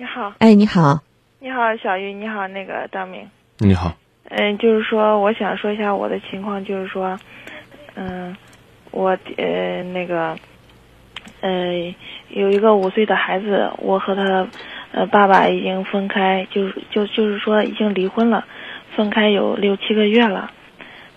[0.00, 0.98] 你好，哎，你好，
[1.40, 3.28] 你好，小玉，你好，那个张明。
[3.58, 3.94] 你好，
[4.30, 7.20] 嗯，就是说，我想说一下我的情况，就是说，
[7.96, 8.34] 嗯，
[8.92, 10.34] 我呃那个，
[11.42, 11.94] 呃，
[12.30, 14.48] 有一个五岁的孩子，我和他
[14.92, 18.46] 呃爸爸已经分开，就是就就是说已经离婚了，
[18.96, 20.50] 分开有六七个月了，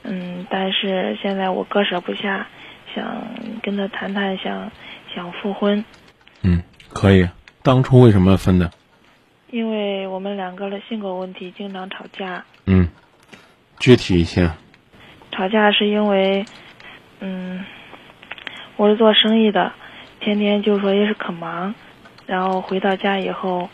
[0.04, 2.46] 嗯，但是现在我割舍不下，
[2.94, 3.06] 想
[3.62, 4.70] 跟他谈谈，想
[5.16, 5.86] 想复婚，
[6.42, 7.26] 嗯，可以。
[7.64, 8.70] 当初为什么分的？
[9.50, 12.44] 因为我们两个的性格问题经常吵架。
[12.66, 12.90] 嗯，
[13.80, 14.52] 具体一些。
[15.32, 16.44] 吵架是因为，
[17.22, 17.64] 嗯，
[18.76, 19.72] 我是做生意的，
[20.20, 21.74] 天天就是说也是可忙，
[22.26, 23.70] 然后回到家以后，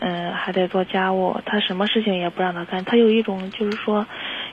[0.00, 4.04] 嗯，还得做家务，他什么事情也不让他干，他有一种就是说，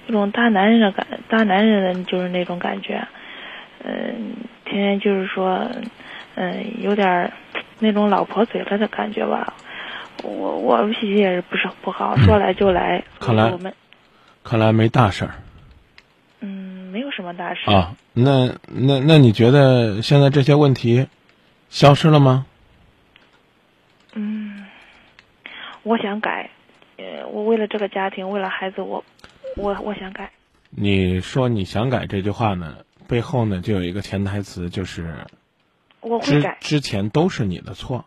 [0.08, 3.08] 一种大男人的感，大男人的就是那种感觉，
[3.84, 5.68] 嗯，天天就是说，
[6.36, 7.32] 嗯，有点
[7.80, 9.54] 那种老婆嘴了的感觉吧。
[10.24, 13.04] 我我脾气也是不是不好，说来就来。
[13.20, 13.74] 看来我们
[14.44, 15.36] 看来没大事儿
[16.40, 17.70] 嗯没有什么大事。
[17.70, 17.96] 啊。
[18.14, 21.08] 那那那你觉得现在这些问题
[21.70, 22.46] 消失了吗？
[24.14, 24.66] 嗯，
[25.84, 26.50] 我想改，
[26.96, 29.04] 呃，我为了这个家庭，为了孩子，我
[29.58, 30.32] 我我想改。
[30.70, 32.78] 你说你想改这句话呢，
[33.10, 35.14] 背后呢就有一个潜台词，就是之
[36.06, 36.58] 我会改。
[36.62, 38.06] 之前都是你的错，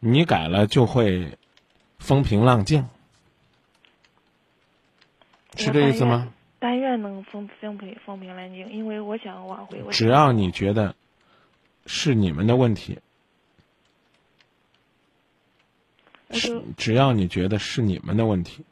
[0.00, 1.38] 你改了就会
[1.98, 2.88] 风平浪静，
[5.56, 6.32] 是这意思吗？
[6.58, 9.80] 但愿能风风平风平浪静，因为我想挽回。
[9.84, 10.96] 我只要你觉得
[11.86, 12.98] 是你们的问题，
[16.32, 18.64] 是只要你觉得是你们的问题，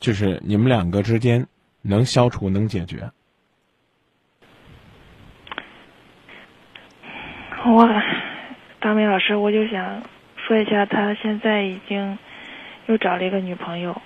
[0.00, 1.46] 就是你们两个之间
[1.82, 3.12] 能消除、能解决。
[7.74, 7.84] 我，
[8.78, 10.02] 大明老师，我就想
[10.36, 12.16] 说一下，他现在已经
[12.86, 14.00] 又找了一个女朋友，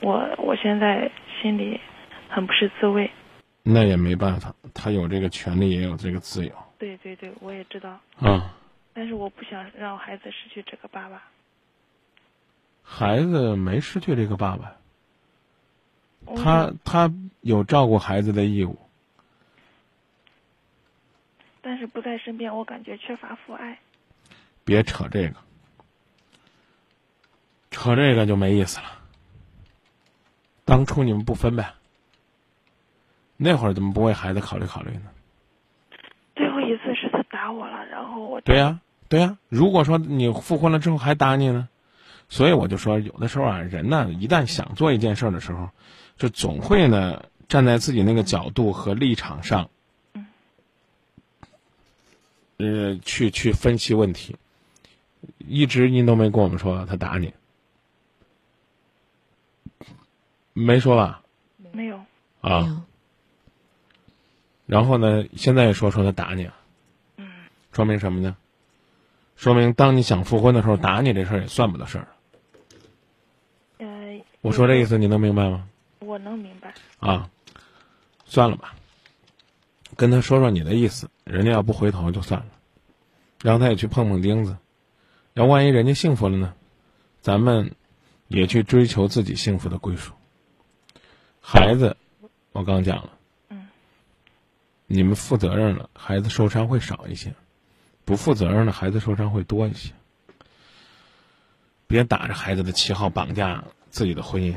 [0.00, 1.10] 我我现在
[1.40, 1.80] 心里
[2.28, 3.10] 很不是滋味。
[3.62, 6.52] 那也没办法，他有这个权利，也有这个自由。
[6.78, 8.54] 对对对，我也知道，啊、
[8.92, 11.22] 但是我不想让孩子失去这个爸爸。
[12.82, 14.76] 孩子没失去这个爸爸，
[16.36, 17.10] 他他
[17.40, 18.76] 有照顾孩子的义务。
[21.64, 23.78] 但是不在身边，我感觉缺乏父爱。
[24.64, 25.36] 别扯这个，
[27.70, 28.86] 扯这个就没意思了。
[30.66, 31.72] 当初你们不分呗，
[33.38, 35.10] 那会儿怎么不为孩子考虑考虑呢？
[36.36, 41.68] 最后一次是他打我了，然后我对呀、对呀、如果说你复婚了之后还打你呢，
[42.28, 45.70] 所以我就说，有的时候啊，人呢，一旦想做一件事儿的时候，
[46.16, 49.70] 就总会呢站在自己那个角度和立场上，
[52.58, 54.36] 呃，去去分析问题。
[55.38, 57.32] 一直您都没跟我们说他打你，
[60.52, 61.22] 没说吧？
[61.72, 61.98] 没有。
[62.40, 62.84] 啊，
[64.66, 66.50] 然后呢，现在也说说他打你，
[67.16, 67.26] 嗯，
[67.72, 68.36] 说明什么呢？
[69.36, 72.08] 说明当你想复婚的时候，打你这事儿也算不得事儿。
[73.78, 75.66] 呃，我说这意思你能明白吗？
[76.00, 76.74] 我能明白。
[77.00, 77.30] 啊，
[78.26, 78.76] 算了吧，
[79.96, 82.46] 跟他说说你的意思，人家要不回头就算了，
[83.42, 84.56] 让他也去碰碰钉子，
[85.32, 86.54] 要万一人家幸福了呢，
[87.20, 87.72] 咱们
[88.28, 90.12] 也去追求自己幸福的归属。
[91.40, 91.96] 孩子，
[92.52, 93.10] 我刚讲了，
[93.48, 93.68] 嗯，
[94.86, 97.30] 你们负责任了，孩子受伤会少一些；
[98.04, 99.92] 不负责任的，孩子受伤会多一些。
[101.86, 104.56] 别打着孩子的旗号绑架自己的婚姻。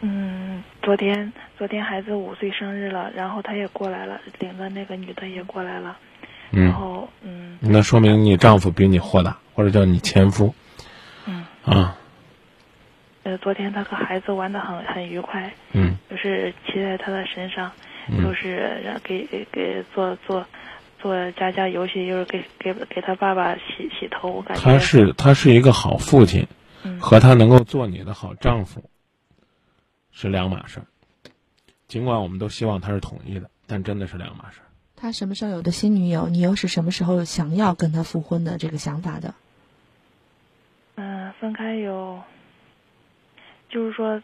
[0.00, 5.96] 嗯，昨天昨天孩子五岁生日了，然后他也过来了，领着那个女的也过来了，
[6.50, 7.56] 然嗯，后嗯。
[7.60, 10.52] 那说明你丈夫比你豁达，或者叫你前夫。
[11.24, 11.46] 嗯。
[11.64, 11.96] 啊，
[13.22, 15.96] 呃，昨天他和孩子玩的很很愉快，嗯。
[16.10, 17.70] 就是骑在他的身上，
[18.08, 18.24] 嗯。
[18.24, 20.44] 就是让给给给做做
[21.00, 24.62] 做家家游戏，就是给给给他爸爸洗洗头，我感觉。
[24.64, 26.48] 他是他是一个好父亲，
[26.82, 26.98] 嗯。
[26.98, 28.90] 和他能够做你的好丈夫
[30.10, 30.86] 是两码事儿。
[31.92, 34.60] 尽管我们都希望他是统一的，但真的是两码事。
[34.96, 36.26] 他什么时候有的新女友？
[36.30, 39.34] 你又是什么时候想要跟他复婚的这个想法的？
[40.94, 42.22] 嗯，分开有，
[43.68, 44.22] 就是说，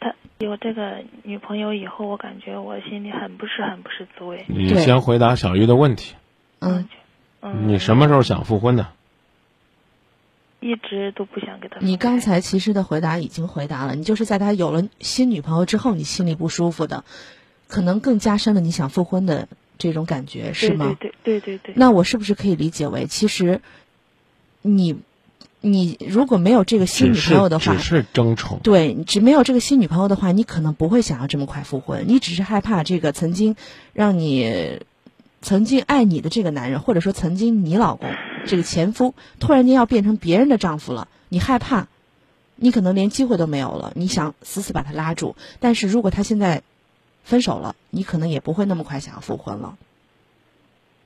[0.00, 4.46] 他有这个女朋友以后，我感觉我心里很不是很不是滋味。
[4.48, 6.14] 你对先回答小玉的问题，
[6.60, 6.88] 嗯，
[7.42, 8.86] 嗯，你什么时候想复婚的？
[10.60, 11.78] 一直都不想给他。
[11.80, 17.04] 你刚才其实的回答已经回答了，你就是在他有了新女朋友之后，你心里不舒服的，
[17.66, 19.48] 可能更加深了你想复婚的
[19.78, 20.96] 这种感觉是吗？
[21.00, 21.74] 对对对对对。
[21.76, 23.62] 那我是不是可以理解为，其实
[24.62, 24.98] 你
[25.62, 33.56] 你如果没有这个新女朋友的话，只是争宠，对，只没有这个新女朋友的话，你可能不会想要这么快复婚，你只是害怕这个曾经
[33.92, 34.80] 让你
[35.40, 38.10] 曾经爱你的这个男人，或者说曾经你老公
[38.46, 41.88] 这个前夫，突然间要变成别人的丈夫了，你害怕，
[42.56, 46.62] 你可能连机会都没有了，你想死死把他拉住，但是如果他现在
[47.22, 49.76] 分手了，你可能也不会那么快想要复婚了，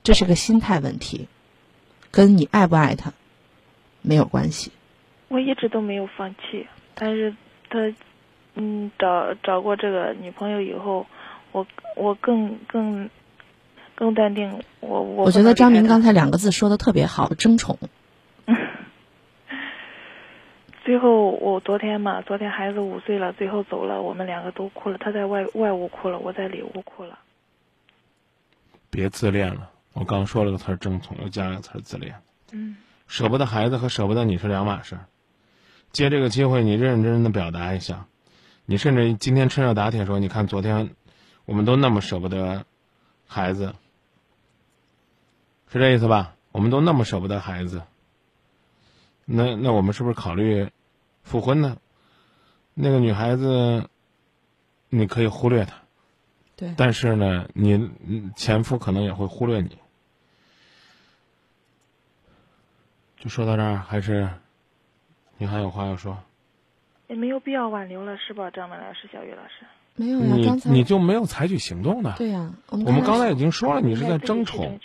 [0.03, 1.27] 这是个心态问题，
[2.11, 3.13] 跟你爱不爱他。
[4.07, 4.71] 没有关系，
[5.29, 7.35] 我一直都没有放弃，但是
[7.71, 7.79] 他，
[8.53, 11.07] 嗯，找找过这个女朋友以后，
[11.51, 11.65] 我
[11.95, 13.09] 我更更
[13.95, 15.25] 更淡定，我我。
[15.25, 17.79] 我觉得张明刚才两个字说的特别好，争宠。
[20.85, 27.17] 最后我昨天嘛，昨天孩子五岁了，最后走了，我们两个都哭了，他在外外屋哭了，我在里屋哭了。
[28.91, 32.15] 别自恋了，我刚说了个词儿争宠，又加了个词儿自恋。
[32.51, 32.77] 嗯。
[33.07, 35.05] 舍不得孩子和舍不得你是两码事儿。
[35.91, 38.07] 借这个机会，你认认真真的表达一下。
[38.65, 40.89] 你甚至今天趁热打铁说：“你看，昨天
[41.45, 42.65] 我们都那么舍不得
[43.27, 43.75] 孩子，
[45.71, 46.35] 是这意思吧？
[46.51, 47.81] 我们都那么舍不得孩子，
[49.25, 50.69] 那那我们是不是考虑
[51.23, 51.77] 复婚呢？
[52.73, 53.89] 那个女孩子，
[54.89, 55.75] 你可以忽略她，
[56.55, 57.89] 对，但是呢，你
[58.35, 59.77] 前夫可能也会忽略你。”
[63.19, 64.29] 就说到这儿，还是
[65.37, 66.17] 你还有话要说？
[67.07, 69.65] 也没有必要挽留了，是吧，张文老师、小雨老师？
[69.95, 72.13] 没有呀，刚才你就没有采取行动呢？
[72.17, 74.79] 对呀，我们刚才已经说了，你是在争宠，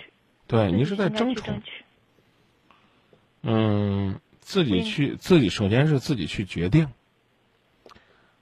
[0.51, 1.63] 对你是在争宠。
[3.43, 6.89] 嗯，自己去，自己首先是自己去决定。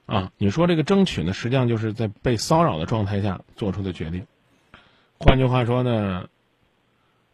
[0.07, 4.27] 啊，你说这个争取呢，实际上就是在被骚扰的状态下做出的决定。
[5.19, 6.29] 换句话说呢？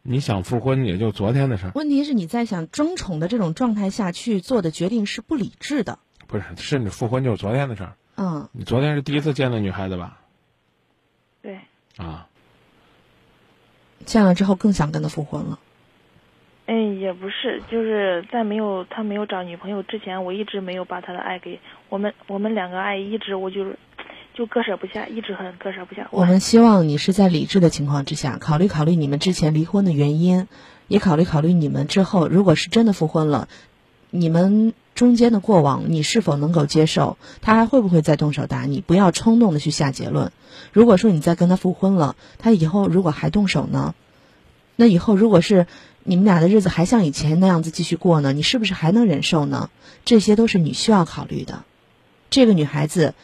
[0.06, 1.72] 你想复婚，也就昨天的事儿。
[1.74, 5.98] 问题是你在想争宠的这种状态下去做的决定是不理智的。
[6.26, 7.96] 不是，甚至复婚就是昨天的事儿。
[8.16, 8.48] 嗯。
[8.52, 10.20] 你昨天是第一次见那女孩子吧？
[11.40, 11.60] 对。
[11.96, 12.28] 啊。
[14.04, 15.58] 见了之后更想跟他复婚了。
[16.66, 23.78] 哎，也不是，就是在没有他没有找女朋友之前，我一直没有把他的爱给我们，我们两个爱一直我就是。
[24.36, 26.08] 就割舍不下，一直很割舍不下。
[26.10, 30.48] 我们希望你是在理智的情况之下，考虑考虑你们之前离婚的原因，
[30.88, 33.46] 也考虑考虑你们之后如果是真的复婚了，
[34.10, 37.16] 你们中间的过往你是否能够接受？
[37.42, 38.80] 他还会不会再动手打你？
[38.80, 40.32] 不要冲动的去下结论。
[40.72, 43.94] 如果说你再跟他复婚了，他以后如果还动手呢？
[44.76, 45.66] 那以后如果是
[46.02, 48.32] 你们俩的日子还像以前那样子继续过呢？
[48.32, 49.70] 你是不是还能忍受呢？
[50.04, 51.64] 这些都是你需要考虑的。
[52.30, 53.14] 这个女孩子。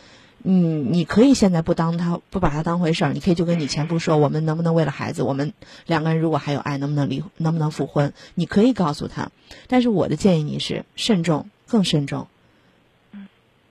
[0.43, 5.53] 嗯，你可以现在不当他不把他当回事儿，你可以就跟你前夫说，我们能不能为了孩子，我们
[5.85, 8.15] 两个人如果还有爱，能不能离，能不能复婚？
[8.35, 9.33] 你可以告诉他，
[9.67, 12.27] 但是我的建议你是慎重，更慎重。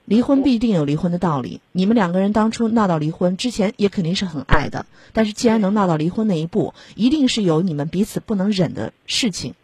[0.06, 9.54] 离婚必定有离婚的道理，你们两个人当初闹到离婚之前也肯定是很爱的，但是既然能闹到离婚那一步，一定是有你们彼此不能忍的事情。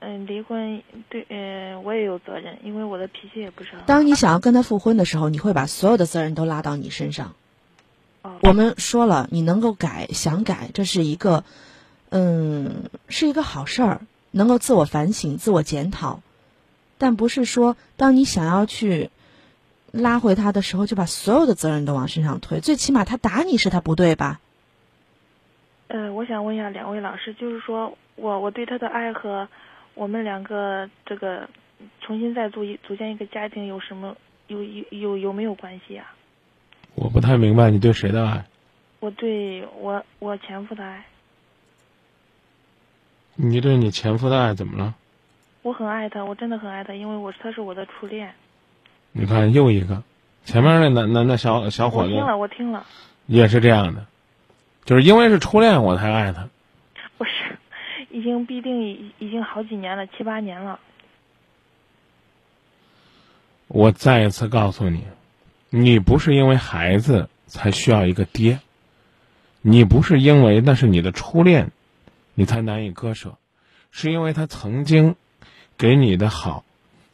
[0.00, 3.86] 嗯，离婚对，嗯，我也有责任，因为我的脾气也不是很好。
[3.86, 7.34] 当你想要跟他复婚的时候，你会把所有的责任都拉到你身上。
[8.20, 8.36] 哦。
[8.42, 11.42] 我们说了，你能够改，想改，这是一个，
[12.10, 14.02] 嗯，是一个好事儿，
[14.36, 16.20] 能够自我反省、自我检讨，
[16.98, 19.10] 但不是说当你想要去
[19.90, 22.60] 拉回他的时候，就把所有的责任都往身上推。
[22.60, 24.40] 最起码他打你是他不对吧？
[25.88, 29.48] 呃，我想问一下两位老师，就是说我我对他的爱和。
[29.96, 31.48] 我们两个这个
[32.02, 34.14] 重新再组一组建一个家庭有什么
[34.46, 36.14] 有有有有没有关系啊？
[36.94, 38.44] 我不太明白你对谁的爱。
[39.00, 41.06] 我对我我前夫的爱。
[43.36, 44.94] 你对你前夫的爱怎么了？
[45.62, 48.34] 我很爱他，我真的很爱他，因为我他是我的初恋。
[49.12, 50.02] 你看又一个，
[50.44, 52.12] 前面那男男那小小伙子。
[52.12, 52.86] 我听了，我听了。
[53.26, 54.06] 也是这样的，
[54.84, 56.48] 就是因为是初恋我才爱他。
[57.18, 57.30] 不是。
[58.10, 60.80] 已经必定已已经好几年了，七八年了。
[63.66, 65.04] 我再一次告诉你，
[65.68, 68.60] 你不是因为孩子才需要一个爹，
[69.60, 71.72] 你不是因为那是你的初恋，
[72.36, 73.38] 你才难以割舍，
[73.90, 75.16] 是因为他曾经
[75.78, 76.64] 给你的好，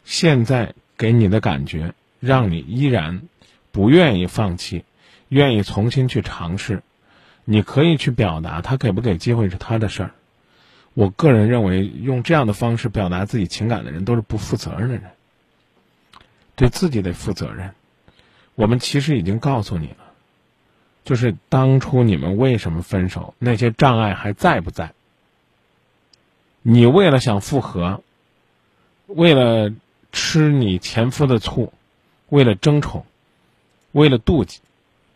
[0.05, 3.23] 现在给你的感觉，让你依然
[3.71, 4.85] 不愿意放弃，
[5.29, 6.83] 愿意重新去尝试。
[7.45, 10.11] 你可以去表达，他给不给机会是他的事儿。
[10.95, 15.05] 我个人认为，用这样的方式表达自己情感的人都是不负责任的人。
[16.57, 17.75] 对自己得负责任。
[18.57, 20.13] 我们其实已经告诉你了，
[21.05, 24.93] 就是当初你们为什么分手，那些障碍还在不在？
[26.63, 28.03] 你为了想复合，
[29.07, 29.73] 为了
[30.13, 31.73] 吃你前夫的醋，
[32.29, 33.05] 为了争宠，
[33.91, 34.61] 为了妒忌，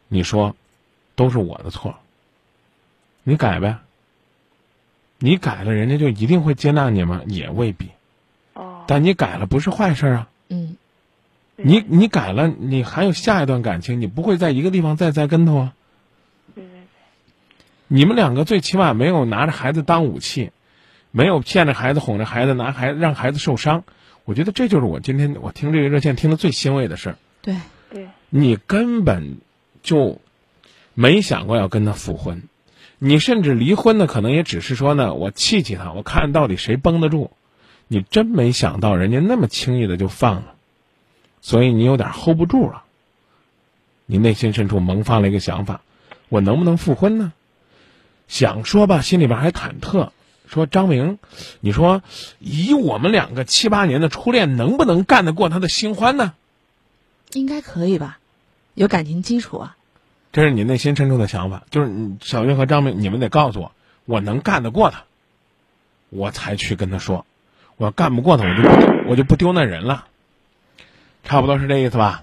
[0.09, 0.55] 你说
[1.15, 1.97] 都是我的错，
[3.23, 3.79] 你改呗。
[5.19, 7.23] 你改了，人家就一定会接纳你吗？
[7.27, 7.89] 也未必。
[8.53, 10.29] 哦，但你改了不是坏事啊。
[10.51, 10.77] 嗯，
[11.57, 15.73] 你你改了，你还有下一段感情，你不会在一个地方再栽跟头啊。
[16.55, 16.81] 对对对，
[17.87, 20.51] 你们两个最起码没有拿着孩子当武器，
[21.17, 23.85] 没有骗着孩子、哄着孩子，拿孩子让孩子受伤。
[24.27, 27.17] 我觉得这就是我今天我听这个热线听的最欣慰的事儿。
[27.41, 27.57] 对，
[27.89, 29.39] 对，你根本
[29.83, 30.21] 就
[30.93, 32.43] 没想过要跟他复婚，
[32.99, 37.31] 你甚至离婚呢，可能也只是说呢，我气气他，我看到底谁绷得住。
[37.89, 40.53] 你真没想到人家那么轻易的就放了，
[41.41, 42.83] 所以你有点 hold 不住了。
[44.05, 45.81] 你内心深处萌发了一个想法：
[46.29, 47.33] 我能不能复婚呢？
[48.29, 50.11] 想说吧，心里边还忐忑。
[50.47, 51.19] 说张明，
[51.61, 52.03] 你说
[52.39, 56.35] 以我们两个七八年的初恋，能不能干得过他的新欢呢？
[57.33, 58.19] 应该可以吧？
[58.75, 59.77] 有感情基础啊。
[60.33, 63.73] 这是你内心深处的想法，就是小月和张明，你们得告诉我，
[64.05, 65.05] 我能干得过他，
[66.11, 67.27] 我才去跟他说。
[67.77, 70.07] 我要干不过他，我就不我就不丢那人了。
[71.25, 72.23] 差不多是这意思吧？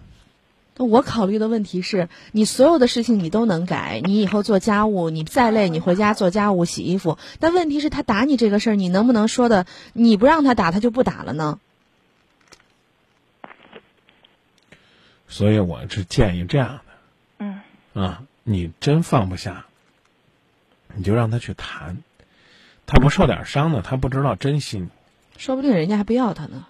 [0.78, 7.18] 我考虑的问题是你所有的事情你都能改，你以后做家务，你再累，你回家做家务、洗衣服。
[7.40, 11.60] 但问题是，他打你这个事儿，你能不能说的，你不让他打，他就不打了呢？
[15.28, 16.82] 所以我是建议这样
[17.40, 17.62] 嗯，
[17.94, 19.66] 的啊，你真放不下，
[20.96, 22.04] 你就让他去谈，
[22.86, 24.90] 他不受点伤呢，他不知道珍惜你。
[25.38, 26.66] 说不定人家还不要他呢。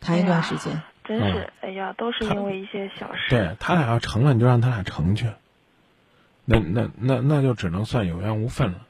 [0.00, 3.30] 谈一段时间，真是，哎呀，都是因为一些小事。
[3.30, 5.30] 对他俩要成了，你就让他俩成去。
[6.44, 8.86] 那那那那就只能算有缘无分了。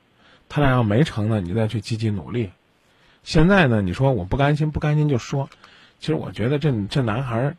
[0.48, 2.50] 他俩要没成呢，你再去积极努力。
[3.22, 5.50] 现在呢，你说我不甘心，不甘心就说。
[5.98, 7.56] 其实我觉得这这男孩儿，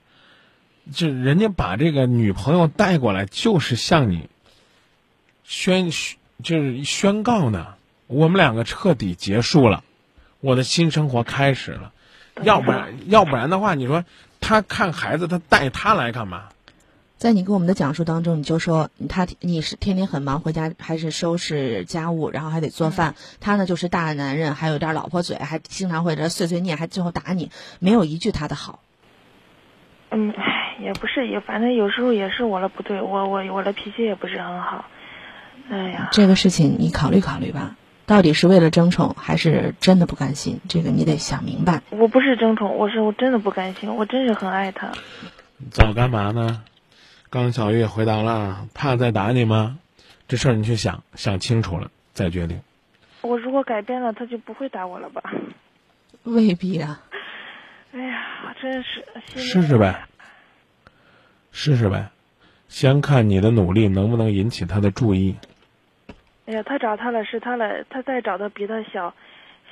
[0.94, 4.30] 这人家把这个女朋友带过来，就是向你
[5.44, 5.90] 宣
[6.44, 7.76] 就是宣告呢，
[8.08, 9.84] 我们两个彻底结束了，
[10.40, 11.92] 我的新生活开始了。
[12.44, 14.06] 要不然要不然的话，你说
[14.48, 16.46] 他看孩子，他带他来干嘛？
[17.18, 23.16] 在你给我们的讲述当中，你就说他你是天天很忙，回家还是收拾家务，然后还得做饭。
[23.42, 28.80] 他呢就是大男人，还有点老婆嘴，还经常会这碎碎念，还最后打你，没有一句他的好。
[30.12, 34.86] 嗯，唉，也不是，也反正有时候也是我的不对，我我我的脾气也不是很好。
[35.70, 37.75] 哎呀，这个事情你考虑考虑吧，
[38.08, 40.62] 到底是为了争宠，还是真的不甘心？
[40.70, 41.82] 这个你得想明白。
[41.90, 44.94] 我不是争宠，我是我真的不甘心，我真是很爱他。
[45.70, 46.64] 早干嘛呢？
[47.30, 49.78] 刚小月回答了，怕再打你吗？
[50.30, 52.62] 这事儿你去想想清楚了再决定。
[53.22, 55.22] 我如果改变了，他就不会打我了吧？
[56.24, 57.02] 未必啊。
[57.94, 60.08] 哎呀，真是试试呗，
[61.52, 62.10] 试试呗，
[62.70, 65.36] 先看你的努力能不能引起他的注意。
[66.48, 69.13] 哎呀，他找他了，是他了，他再找的比他小，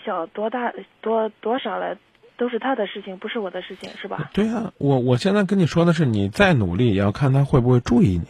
[0.06, 1.98] 小多大多多少了，
[2.38, 4.30] 都是他的事情，不是我的事情，是吧？
[4.34, 8.26] 对啊，我我现在跟你说的是，你再努力也要看他会不会注意你，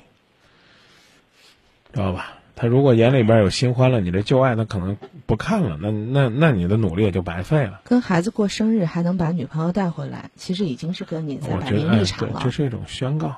[1.91, 2.33] 知道吧？
[2.55, 7.81] 他如果眼里边有新欢了，你这旧爱他可能不看了，那那那你的努力也就白费了。
[7.83, 12.41] 跟孩子过生日还能把女朋友带回来，其实已经是跟你在摆明我觉得，哎，对，立场了。
[12.43, 13.35] 这是一种宣告。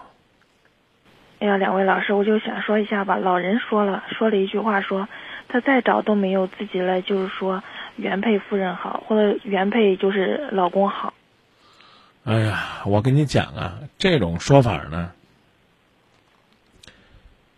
[1.39, 3.15] 哎呀，两位老师，我就想说一下吧。
[3.15, 5.07] 老人说了，说了一句话说，
[5.47, 7.63] 他再找都没有自己来，就是说
[7.95, 11.13] 原配夫人好，或者原配就是老公好。
[12.23, 15.11] 哎呀，我跟你讲啊，这种说法呢，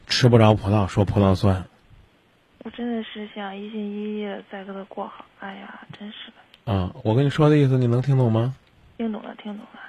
[0.08, 1.64] 吃不着葡萄说葡萄酸。
[2.66, 5.24] 我真的是想一心一意的再跟他过好。
[5.40, 6.32] 哎呀，真是
[6.66, 8.54] 的，啊，我跟你说的意思，你能听懂吗？
[8.98, 9.80] 听懂了，听懂了。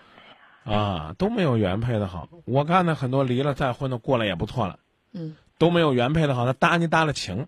[0.64, 2.28] 啊，都没有原配的好。
[2.44, 4.78] 我看的很多离了再婚的过了也不错了，
[5.12, 6.44] 嗯，都没有原配的好。
[6.44, 7.46] 他搭你搭了情，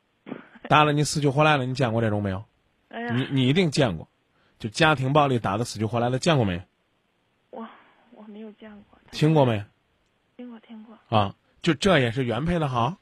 [0.68, 1.64] 搭了你死去活来了。
[1.66, 2.44] 你见过这种没有？
[2.88, 4.08] 哎呀，你你一定见过，
[4.58, 6.62] 就家庭暴力打的死去活来的，见过没？
[7.50, 7.66] 我
[8.14, 9.64] 我没有见过，听过没？
[10.36, 10.98] 听过听过。
[11.08, 12.96] 啊，就这也是原配的好。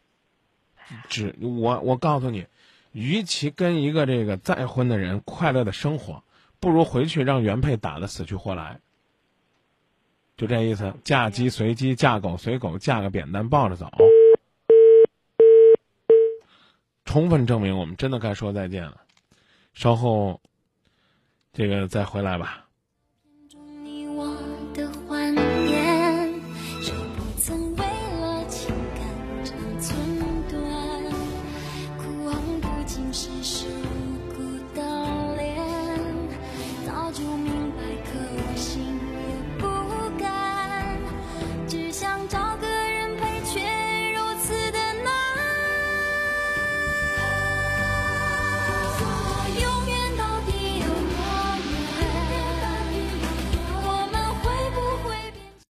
[1.09, 2.47] 只我我告诉你，
[2.93, 6.23] 与其跟一个这个再婚的人快乐的生活，
[6.61, 8.81] 不如回去让原配打的死去活来。
[10.41, 13.91] 就这意思，嫁鸡随鸡，嫁狗随狗，嫁个扁担抱着走。
[17.05, 19.03] 充分证明我们真的该说再见了。
[19.75, 20.41] 稍后，
[21.53, 22.70] 这个再回来吧。